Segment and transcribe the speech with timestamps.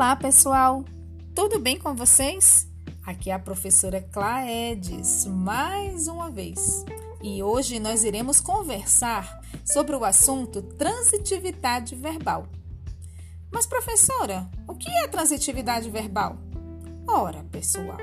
[0.00, 0.82] Olá, pessoal!
[1.34, 2.66] Tudo bem com vocês?
[3.04, 6.86] Aqui é a professora Claedes, mais uma vez.
[7.22, 12.46] E hoje nós iremos conversar sobre o assunto transitividade verbal.
[13.52, 16.38] Mas, professora, o que é transitividade verbal?
[17.06, 17.98] Ora, pessoal,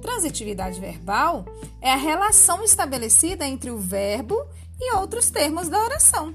[0.00, 1.44] transitividade verbal
[1.80, 4.36] é a relação estabelecida entre o verbo
[4.80, 6.32] e outros termos da oração.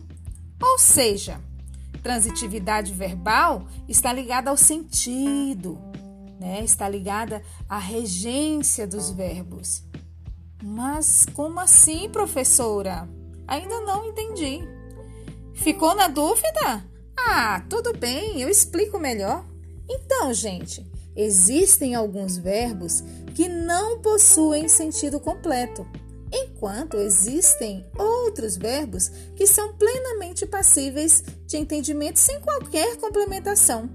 [0.61, 1.39] Ou seja,
[2.07, 5.77] transitividade verbal está ligada ao sentido,
[6.39, 6.63] né?
[6.63, 9.83] está ligada à regência dos verbos.
[10.63, 13.09] Mas como assim, professora?
[13.45, 14.61] Ainda não entendi.
[15.53, 16.81] Ficou na dúvida?
[17.19, 19.43] Ah, tudo bem, eu explico melhor.
[19.89, 23.03] Então, gente, existem alguns verbos
[23.35, 25.85] que não possuem sentido completo
[26.31, 33.89] enquanto existem outros verbos que são plenamente passíveis de entendimento sem qualquer complementação.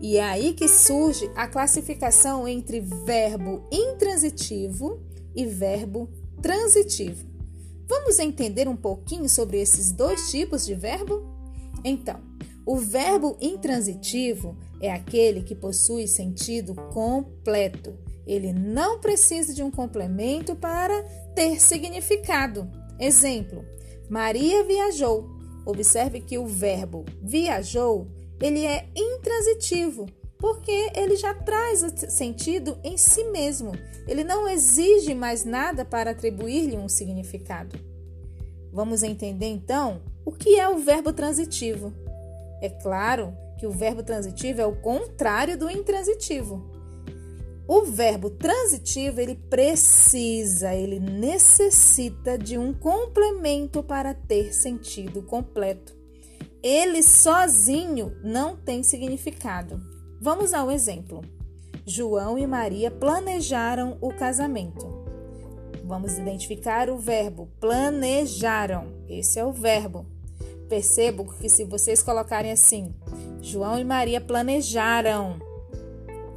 [0.00, 5.00] E é aí que surge a classificação entre verbo intransitivo
[5.34, 6.08] e verbo
[6.40, 7.28] transitivo.
[7.86, 11.22] Vamos entender um pouquinho sobre esses dois tipos de verbo?
[11.84, 12.20] Então,
[12.64, 20.54] o verbo intransitivo é aquele que possui sentido completo ele não precisa de um complemento
[20.54, 21.02] para
[21.34, 22.70] ter significado.
[22.98, 23.64] Exemplo:
[24.08, 25.28] Maria viajou.
[25.64, 28.08] Observe que o verbo viajou,
[28.40, 30.06] ele é intransitivo,
[30.38, 33.72] porque ele já traz sentido em si mesmo.
[34.08, 37.78] Ele não exige mais nada para atribuir-lhe um significado.
[38.72, 41.92] Vamos entender então o que é o verbo transitivo.
[42.62, 46.69] É claro que o verbo transitivo é o contrário do intransitivo.
[47.72, 55.96] O verbo transitivo, ele precisa, ele necessita de um complemento para ter sentido completo.
[56.64, 59.80] Ele sozinho não tem significado.
[60.20, 61.22] Vamos ao exemplo.
[61.86, 65.04] João e Maria planejaram o casamento.
[65.84, 68.88] Vamos identificar o verbo planejaram.
[69.08, 70.04] Esse é o verbo.
[70.68, 72.92] Percebo que se vocês colocarem assim,
[73.40, 75.38] João e Maria planejaram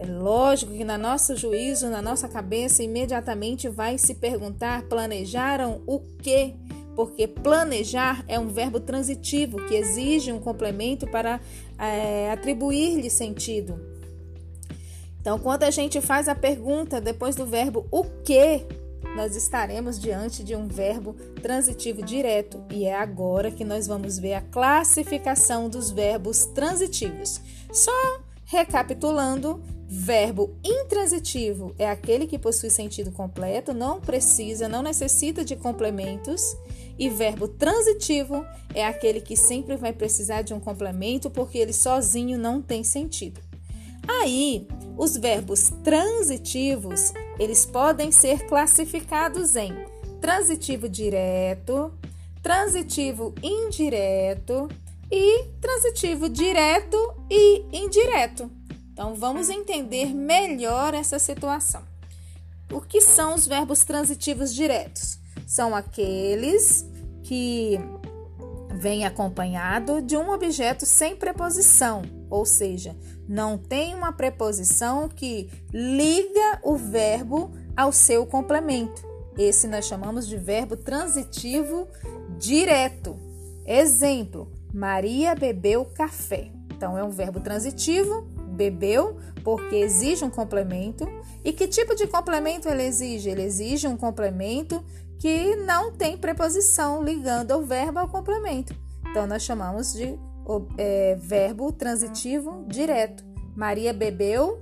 [0.03, 5.99] é lógico que na nosso juízo, na nossa cabeça, imediatamente vai se perguntar: planejaram o
[6.21, 6.55] quê?
[6.93, 11.39] Porque planejar é um verbo transitivo que exige um complemento para
[11.79, 13.79] é, atribuir-lhe sentido.
[15.21, 18.65] Então, quando a gente faz a pergunta depois do verbo o que,
[19.15, 22.61] nós estaremos diante de um verbo transitivo direto.
[22.69, 27.39] E é agora que nós vamos ver a classificação dos verbos transitivos.
[27.71, 29.63] Só recapitulando,
[29.95, 36.57] Verbo intransitivo é aquele que possui sentido completo, não precisa, não necessita de complementos.
[36.97, 38.43] E verbo transitivo
[38.73, 43.39] é aquele que sempre vai precisar de um complemento porque ele sozinho não tem sentido.
[44.07, 44.67] Aí,
[44.97, 49.71] os verbos transitivos, eles podem ser classificados em
[50.19, 51.93] transitivo direto,
[52.41, 54.67] transitivo indireto
[55.11, 56.97] e transitivo direto
[57.29, 58.49] e indireto.
[58.93, 61.81] Então vamos entender melhor essa situação.
[62.71, 65.19] O que são os verbos transitivos diretos?
[65.47, 66.85] São aqueles
[67.23, 67.79] que
[68.75, 72.95] vêm acompanhado de um objeto sem preposição, ou seja,
[73.27, 79.01] não tem uma preposição que liga o verbo ao seu complemento.
[79.35, 81.87] Esse nós chamamos de verbo transitivo
[82.37, 83.17] direto.
[83.65, 86.51] Exemplo: Maria bebeu café.
[86.75, 91.05] Então é um verbo transitivo bebeu, porque exige um complemento.
[91.43, 93.29] E que tipo de complemento ele exige?
[93.29, 94.83] Ele exige um complemento
[95.19, 98.75] que não tem preposição ligando o verbo ao complemento.
[99.09, 100.17] Então, nós chamamos de
[100.77, 103.23] é, verbo transitivo direto.
[103.55, 104.59] Maria bebeu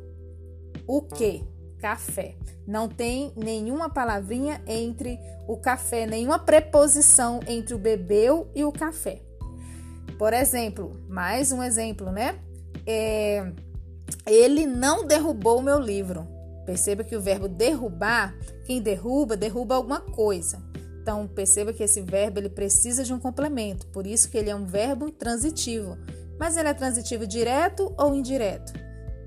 [0.88, 1.44] o que?
[1.80, 2.36] Café.
[2.68, 9.22] Não tem nenhuma palavrinha entre o café, nenhuma preposição entre o bebeu e o café.
[10.18, 12.40] Por exemplo, mais um exemplo, né?
[12.86, 13.52] É,
[14.26, 16.28] ele não derrubou o meu livro.
[16.66, 18.36] Perceba que o verbo derrubar,
[18.66, 20.62] quem derruba, derruba alguma coisa.
[21.02, 24.56] Então, perceba que esse verbo ele precisa de um complemento, por isso que ele é
[24.56, 25.98] um verbo transitivo.
[26.40, 28.72] Mas ele é transitivo direto ou indireto?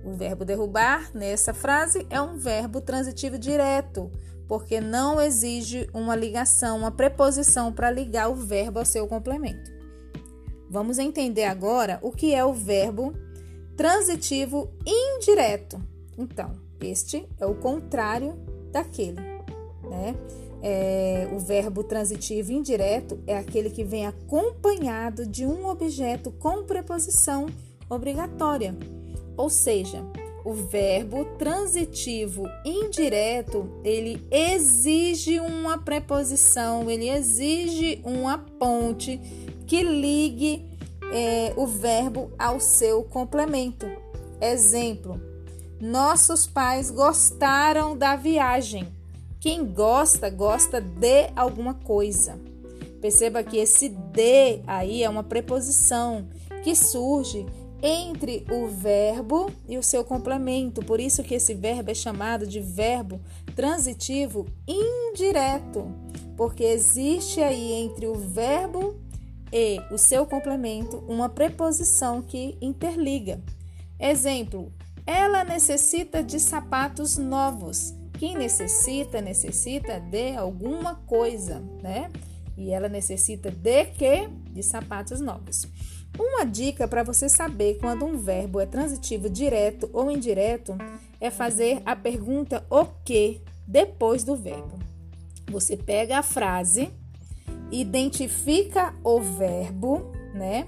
[0.05, 4.11] O verbo derrubar, nessa frase, é um verbo transitivo direto,
[4.47, 9.73] porque não exige uma ligação, uma preposição para ligar o verbo ao seu complemento.
[10.71, 13.15] Vamos entender agora o que é o verbo
[13.77, 15.81] transitivo indireto.
[16.17, 18.35] Então, este é o contrário
[18.71, 19.21] daquele,
[19.83, 20.15] né?
[20.67, 27.47] É, o verbo transitivo indireto é aquele que vem acompanhado de um objeto com preposição
[27.91, 28.75] obrigatória.
[29.37, 30.03] Ou seja,
[30.45, 39.21] o verbo transitivo indireto, ele exige uma preposição, ele exige uma ponte
[39.67, 40.74] que ligue
[41.15, 43.87] é, o verbo ao seu complemento.
[44.41, 45.21] Exemplo:
[45.81, 48.93] nossos pais gostaram da viagem.
[49.39, 52.41] Quem gosta, gosta de alguma coisa.
[53.01, 56.27] Perceba que esse de aí é uma preposição
[56.65, 57.47] que surge
[57.83, 60.83] entre o verbo e o seu complemento.
[60.83, 63.21] Por isso que esse verbo é chamado de verbo
[63.55, 65.87] transitivo indireto,
[66.35, 68.97] porque existe aí entre o verbo
[69.55, 73.41] e o seu complemento uma preposição que interliga.
[74.01, 74.73] Exemplo:
[75.07, 77.95] ela necessita de sapatos novos.
[78.19, 82.11] Quem necessita, necessita de alguma coisa, né?
[82.57, 84.29] E ela necessita de quê?
[84.51, 85.67] De sapatos novos.
[86.19, 90.77] Uma dica para você saber quando um verbo é transitivo direto ou indireto
[91.21, 94.79] é fazer a pergunta o que depois do verbo.
[95.51, 96.91] Você pega a frase,
[97.71, 100.67] identifica o verbo, né?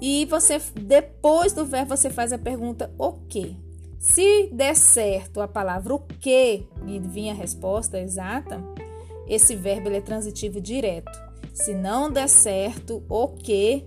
[0.00, 3.56] E você depois do verbo você faz a pergunta o que.
[3.98, 8.62] Se der certo a palavra o que e vir a resposta exata,
[9.26, 11.10] esse verbo ele é transitivo direto.
[11.52, 13.84] Se não der certo o que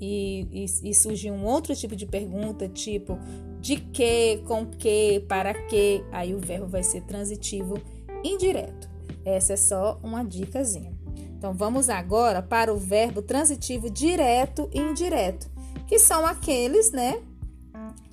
[0.00, 3.16] e, e, e surgir um outro tipo de pergunta, tipo
[3.60, 7.80] de que, com que, para que, aí o verbo vai ser transitivo
[8.24, 8.90] indireto.
[9.24, 10.92] Essa é só uma dicasinha.
[11.42, 15.50] Então vamos agora para o verbo transitivo direto e indireto,
[15.88, 17.20] que são aqueles, né,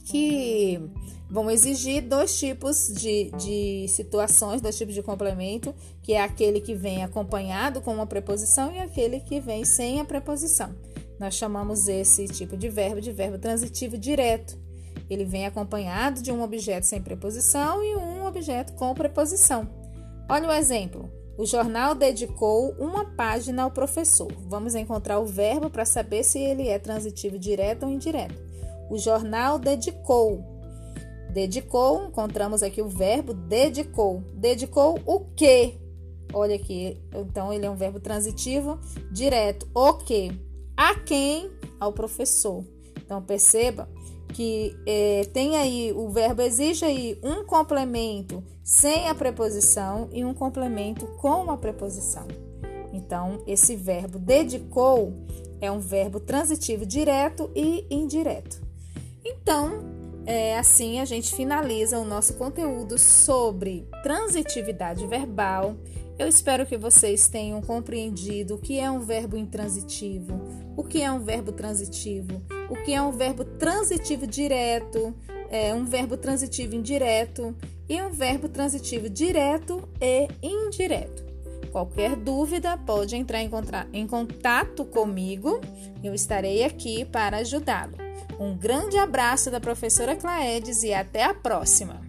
[0.04, 0.82] que
[1.30, 6.74] vão exigir dois tipos de, de situações, dois tipos de complemento, que é aquele que
[6.74, 10.74] vem acompanhado com uma preposição e aquele que vem sem a preposição.
[11.20, 14.58] Nós chamamos esse tipo de verbo de verbo transitivo direto.
[15.08, 19.70] Ele vem acompanhado de um objeto sem preposição e um objeto com preposição.
[20.28, 21.19] Olha o exemplo.
[21.40, 24.30] O jornal dedicou uma página ao professor.
[24.50, 28.36] Vamos encontrar o verbo para saber se ele é transitivo direto ou indireto.
[28.90, 30.44] O jornal dedicou.
[31.32, 34.22] Dedicou, encontramos aqui o verbo dedicou.
[34.34, 35.76] Dedicou o quê?
[36.34, 38.78] Olha aqui, então ele é um verbo transitivo
[39.10, 39.66] direto.
[39.74, 40.34] O quê?
[40.76, 41.50] A quem?
[41.80, 42.66] Ao professor.
[42.98, 43.88] Então perceba
[44.34, 50.34] que é, tem aí o verbo exige aí um complemento sem a preposição e um
[50.34, 52.28] complemento com a preposição.
[52.94, 55.14] Então esse verbo dedicou
[55.62, 58.62] é um verbo transitivo direto e indireto.
[59.26, 59.80] Então
[60.26, 65.76] é, assim a gente finaliza o nosso conteúdo sobre transitividade verbal
[66.20, 71.10] eu espero que vocês tenham compreendido o que é um verbo intransitivo, o que é
[71.10, 75.16] um verbo transitivo, o que é um verbo transitivo direto,
[75.50, 77.56] é, um verbo transitivo indireto
[77.88, 81.24] e um verbo transitivo direto e indireto.
[81.72, 83.50] Qualquer dúvida pode entrar em,
[83.94, 85.62] em contato comigo,
[86.04, 87.96] eu estarei aqui para ajudá-lo.
[88.38, 92.09] Um grande abraço da professora Claedes e até a próxima!